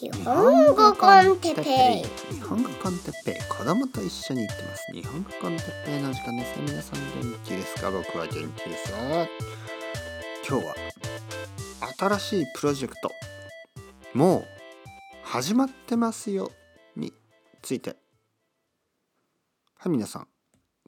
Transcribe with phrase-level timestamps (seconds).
[0.00, 6.64] 日本語コンテッペイ日本語コンテッペイ子供と一緒に行ってます日本語コンテッペイの時間ですね。
[6.68, 8.96] 皆さん元気ですか僕は元気ですよ
[10.48, 10.74] 今日は
[11.98, 13.10] 新しいプロジェクト
[14.14, 14.44] もう
[15.22, 16.50] 始まってますよ
[16.96, 17.12] に
[17.60, 17.96] ついて
[19.76, 20.28] はい皆さん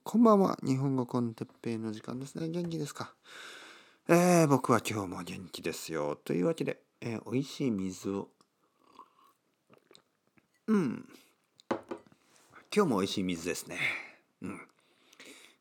[0.05, 2.49] こんばんは日本語コンテッペイの時間ですね。
[2.49, 3.13] 元気ですか？
[4.09, 6.17] えー、僕は今日も元気ですよ。
[6.25, 8.31] というわけで、えー、美味しい水を
[10.69, 11.09] うん。
[12.75, 13.79] 今日も美味しい水ですね。
[14.43, 14.61] うん。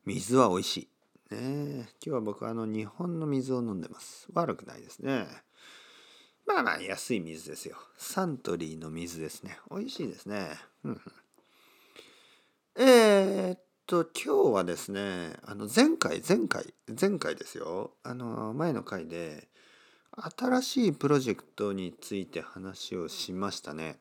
[0.05, 0.87] 水は美味しい。
[1.33, 1.39] ね
[1.75, 4.27] 今日は僕はあの日本の水を飲んでます。
[4.33, 5.25] 悪くないですね。
[6.45, 7.77] まあまあ安い水ですよ。
[7.97, 9.57] サントリーの水ですね。
[9.71, 10.49] 美味しいですね。
[10.83, 11.01] うん。
[12.75, 17.95] えー、っと今日はですねあの前回前回前回ですよ。
[18.03, 19.47] あの前の回で
[20.37, 23.97] 新しいプロジェクトについて話をしましたね。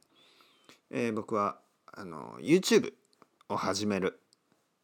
[0.91, 1.59] えー、僕は
[1.93, 2.93] あの YouTube
[3.49, 4.21] を始める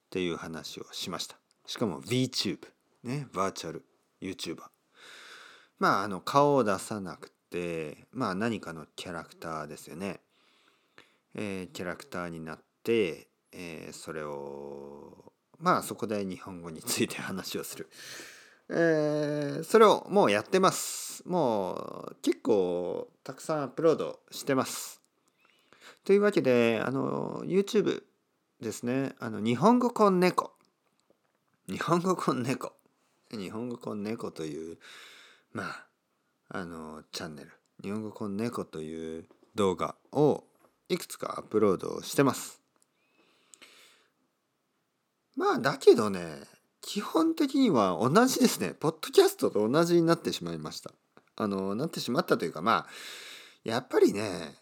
[0.06, 1.36] っていう話をしました。
[1.66, 2.58] しかも VTube
[3.04, 3.84] ねバーチャル
[4.20, 4.62] YouTuber。
[5.78, 10.20] まああの顔を出さなくてまあ何かのキャラクターですよね。
[11.34, 13.28] えー、キャラクターになって
[13.58, 17.88] えー、それをまあそこで日本語について話をする。
[18.68, 21.22] えー、それをもうやってます。
[21.26, 21.74] も
[22.10, 25.00] う結構たくさんアップロードしてます。
[26.06, 28.04] というわけであの YouTube
[28.60, 29.16] ですね。
[29.18, 30.52] あの日本語コン猫。
[31.68, 32.74] 日本語コン猫。
[33.32, 34.78] 日本語コン猫という
[35.52, 35.86] まあ
[36.48, 37.50] あのチャンネル。
[37.82, 39.24] 日本語コン猫という
[39.56, 40.44] 動画を
[40.88, 42.60] いくつかアップロードしてます。
[45.34, 46.36] まあだけどね
[46.82, 48.74] 基本的には同じですね。
[48.78, 50.92] ポッドキャストと同じになってしまいました。
[51.34, 52.88] あのなってしまったというかまあ
[53.64, 54.54] やっぱりね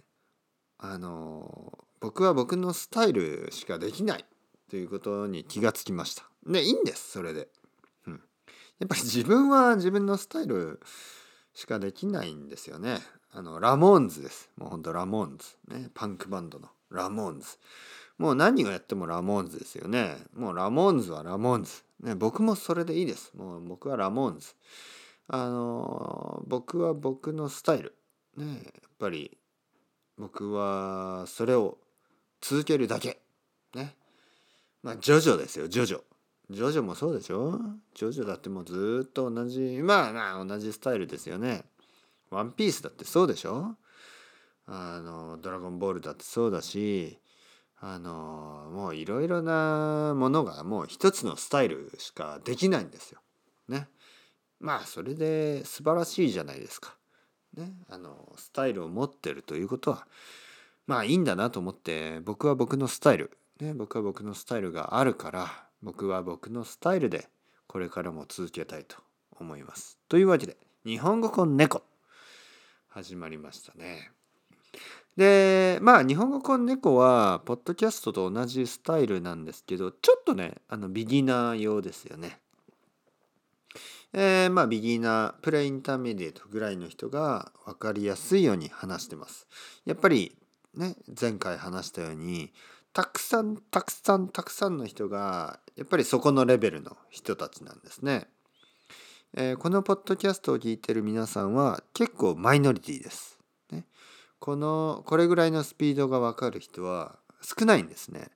[0.92, 4.24] あの僕は僕のスタイルしかできない
[4.68, 7.48] ということに気がつきましたでいいんですそれで、
[8.06, 8.18] うん、や
[8.84, 10.80] っぱり自分は自分のスタイル
[11.54, 12.98] しかできないんですよね
[13.32, 17.46] あのラモーンズですもうほんとラモーンズねパンクバンドのラモーンズ
[18.18, 20.16] もう何をやってもラモーンズですよね。
[20.34, 21.82] もうラモーンズはラモーンズ。
[22.00, 23.32] ね、僕もそれでいいです。
[23.34, 24.54] もう僕はラモーンズ。
[25.26, 27.96] あの僕は僕のスタイル。
[28.36, 29.36] ね、やっぱり
[30.18, 31.78] 僕はそれを
[32.40, 33.20] 続けるだけ。
[33.74, 33.96] ね。
[34.82, 36.00] まあ、ジョジョですよ、ジョジョ。
[36.50, 37.58] ジョジョもそうでしょ
[37.94, 41.64] ジョジョだってもうずっと同じ、まあまあ同じスタイルですよね。
[42.30, 43.76] ワンピースだってそうでしょ
[44.66, 47.18] あの、ドラゴンボールだってそうだし、
[47.80, 53.20] あのもういろいろなものがもう一つのスタイルしかできないんですよ。
[53.68, 53.88] ね。
[54.60, 56.96] まあそれで素晴らしいじゃないですか。
[57.54, 57.72] ね。
[57.88, 60.06] あのスタイルを持ってるということは
[60.86, 67.28] まあいいんだなと思って僕は僕のスタイル、ね、僕は僕のスタイルがあるから僕は僕のスタイルで
[67.66, 68.96] これからも続けたいと
[69.32, 69.98] 思います。
[70.08, 71.82] というわけで日本語コン猫
[72.88, 74.10] 始まりましたね。
[75.16, 82.40] でまあ日本語コン猫はポッドキャストと同じスタイルなんですけどちょっとねあのビギナー用ですよね。
[84.16, 89.48] えー、まあビギナープレインターメディエートぐらいの人が分かりやすいように話してます。
[89.84, 90.36] やっぱり
[90.76, 92.52] ね前回話したように
[92.92, 98.28] たくさんたくさんたくさんの人がやっぱりそこのレベルの人たちなんですね。
[99.36, 103.40] えー、このポッドキャストを聞いてる皆さんは結構マイノリティです。
[103.72, 103.84] ね、
[104.38, 108.28] このこれぐらいのスピードが分かる人は少ないんですね。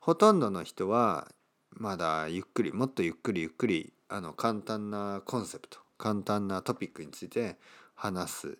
[0.00, 1.28] ほとんどの人は
[1.72, 7.56] まだゆっくりもっとゆっくりゆっくりあの簡単なコンセプト簡単なトピックについて
[7.94, 8.58] 話す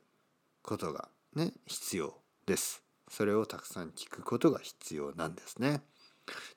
[0.63, 2.15] ことがね必要
[2.47, 2.83] です。
[3.09, 5.83] それをたくさん聞くことが必要なんですね。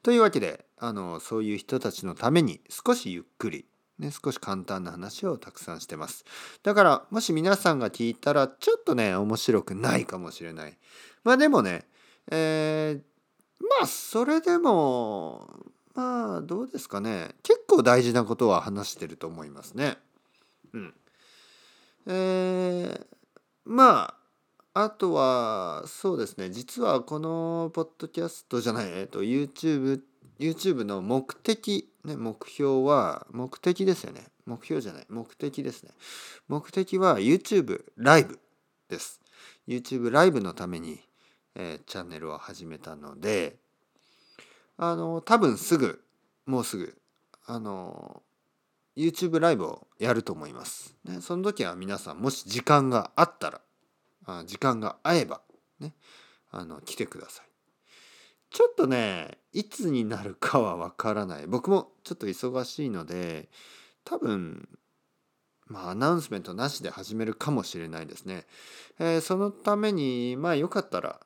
[0.04, 3.66] というわけであのそういう人たちのために少しゆっくり
[4.00, 6.26] ね、少し簡単な話をたくさんしてます。
[6.64, 10.78] だからもし皆さんが聞いたらちょっとね面白くないかもしれない。
[11.24, 11.86] まあでもね、
[12.32, 15.48] えー、まあそれでも
[15.96, 17.30] まあどうですかね。
[17.44, 19.98] 結構大事なことは話してると思いますね。
[20.74, 20.94] うん。
[22.08, 23.06] えー、
[23.66, 24.16] ま
[24.74, 26.50] ああとはそうですね。
[26.50, 30.02] 実はこのポッドキャストじゃないえっと YouTube
[30.40, 34.26] YouTube の目的、ね、目標は目的ですよね。
[34.46, 35.06] 目標じゃない。
[35.10, 35.92] 目的ですね。
[36.48, 38.40] 目的は YouTube ライブ
[38.90, 39.22] です。
[39.68, 41.00] YouTube ライブのために、
[41.56, 43.58] えー、チャンネルを始めたので
[44.78, 46.02] あの多分すぐ
[46.46, 46.98] もうすぐ
[47.46, 48.24] あの
[48.96, 53.62] YouTube ライブをやると思います、ね、その時は皆さんもし時間があったら
[54.26, 55.42] あ時間が合えば、
[55.80, 55.94] ね
[56.56, 57.46] あの来てください。
[58.52, 61.48] ちょっとねいつになるかはわからない。
[61.48, 63.50] 僕もちょっと忙しいので
[64.06, 64.70] 多分
[65.66, 68.46] まあアナウンスメントなしで始めるかもしれないですね、
[69.00, 71.20] えー、そのためにまあよかったら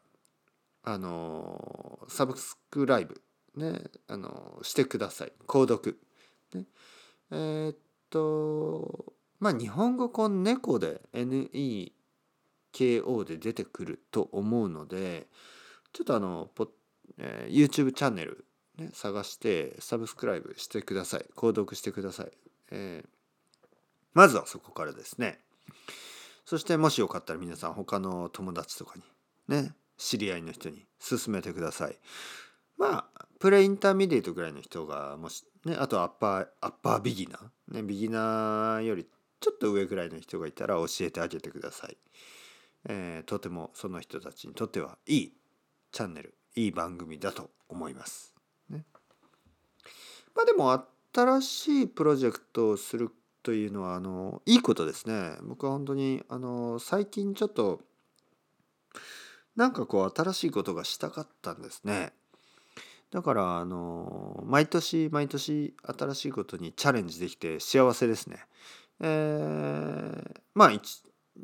[0.84, 3.22] あのサブスクライブ
[3.58, 5.34] ねあのしてください。
[5.48, 6.00] 購読、
[6.54, 6.66] ね、
[7.32, 7.78] えー、っ
[8.10, 11.92] とまあ日本語この猫で NEKO
[13.26, 15.28] で出てくると思うので
[15.94, 16.70] ちょっとあのポ、
[17.18, 18.46] えー、YouTube チャンネル、
[18.78, 21.26] ね、探してサブスクライブしてください。
[21.36, 22.32] 購読してください、
[22.72, 23.10] えー、
[24.14, 25.40] まずはそこからですね。
[26.46, 29.04] そしてもしよかったら皆さん他の友達とかに
[29.50, 31.98] ね知り合いの人に勧めてください。
[32.78, 39.06] まあ pre-intermediate ぐらいの人がもしねあと upper upper beginner ねビギナーより
[39.40, 41.98] ちょっと上ぐらいの人がいたら教えてあげてください、
[42.90, 45.34] えー、とてもその人たちにとってはいい
[45.92, 48.34] チャンネルいい番組だと思います、
[48.70, 48.86] ね、
[50.36, 50.84] まあでも
[51.14, 53.12] 新しいプロジェクトをする
[53.48, 55.38] というのはあのいいことですね。
[55.42, 57.80] 僕は本当にあの最近ちょっと
[59.56, 62.12] なんかこう新しいことがしたかったんですね。
[63.12, 68.38] だからあの毎年毎年新しいことにチャレンジできて幸せですね。
[69.00, 70.72] えー、まあ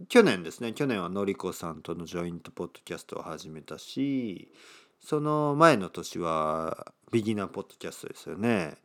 [0.10, 0.74] 去年ですね。
[0.74, 4.52] 去年はのりこさんとのジョイントポッドキャストを始めたし
[5.00, 8.76] その前の年はビギナーポッドキャストですよね。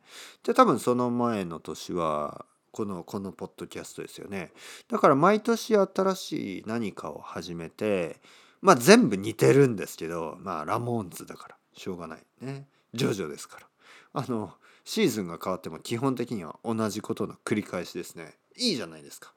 [0.43, 4.51] で多分その前の年はこのこのポッドキャストですよね。
[4.89, 8.21] だから毎年新しい何かを始めて
[8.61, 11.58] まあ全部似てるんですけどまあラモーンズだから。
[11.79, 12.67] しょうがないね。
[12.93, 13.67] ジョジョですから。
[14.13, 14.53] あの
[14.83, 18.33] シーズンが変わっても基本的には同じことの繰り返しですね。
[18.57, 19.31] いいじゃないですか。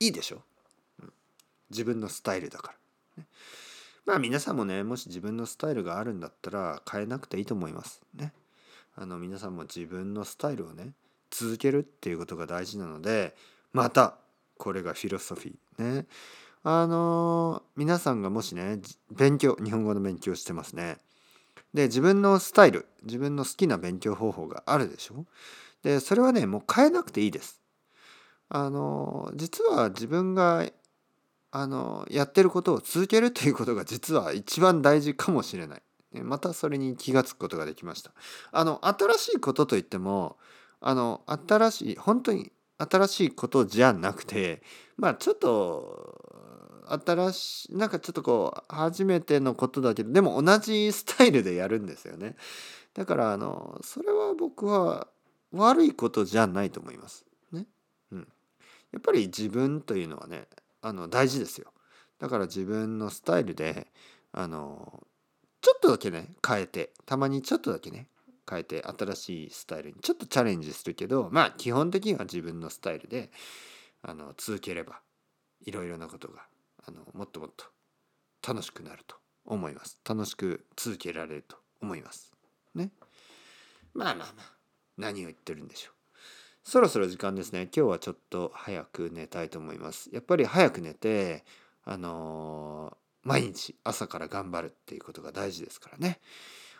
[0.00, 0.42] いいでしょ、
[1.02, 1.12] うん、
[1.70, 2.74] 自分のスタイルだか
[3.16, 3.28] ら、ね、
[4.04, 8.02] まあ皆さんもねもし自分のスタイルがあるんだったら変えなくていいと思います。
[8.14, 8.32] ね。
[8.94, 10.92] あの皆さんも自分のスタイルをね
[11.30, 13.34] 続けるっていうことが大事なので
[13.72, 14.18] また
[14.58, 16.00] これがフィロソフィー。
[16.00, 16.06] ね。
[16.62, 18.80] あのー、皆さんがもしね
[19.12, 20.98] 勉強日本語の勉強してますね。
[21.74, 25.26] で自分のスタイル自分の好きな勉強方法があるでしょ？
[25.82, 27.60] でそれはねもう変えなくていいです
[28.48, 30.64] あの実は自分が
[31.50, 35.82] あのやってることを続けるということが実は一番大事かもしれない。
[36.22, 38.12] またそれに気が付くことができました。
[38.52, 40.38] あの新しいことといっても
[40.80, 44.62] あの新しい本当に新しいことじゃなくて
[44.96, 46.45] まあちょっと
[46.88, 52.36] 新しいなんかちょっとこう初めてのことだけどでも同じスタイルでやるんですよね。
[52.94, 55.08] だからあのそれは僕は
[55.52, 57.66] 悪いことじゃないと思いますね、
[58.10, 58.28] うん。
[58.92, 60.46] やっぱり自分というのはね
[60.82, 61.72] あの大事ですよ
[62.18, 63.86] だから自分のスタイルで
[64.32, 65.02] あの
[65.60, 68.06] ちょっとだけね変えてたまにちょっとだけね
[68.48, 73.30] 変えて新しいスタイルにちょっとチャレンジするけどまあ基本的には自分のスタイルで
[74.02, 75.00] あの続ければ
[75.64, 76.42] いろいろなことが
[76.88, 77.66] あのもっともっと
[78.46, 79.98] 楽しくなると思います。
[80.08, 82.32] 楽しく続けられると思います。
[82.74, 82.90] ね。
[83.94, 84.52] まあまあまあ。
[84.96, 85.94] 何を言ってるんでしょう。
[86.64, 87.68] そろそろ時間ですね。
[87.74, 90.10] 今日はちょっと早く寝たいと思います。
[90.12, 91.44] やっぱり早く寝て
[91.84, 96.20] あのー、毎日朝から頑張るっていうことが大事ですからね。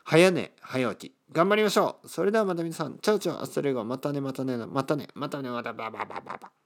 [0.04, 1.14] 早寝早起き。
[1.32, 2.08] 頑張りましょう。
[2.08, 2.98] それではまた皆さん。
[2.98, 3.84] Ciao ciao。Hasta luego。
[3.84, 6.65] またねまたねまたねまたねまたバババババ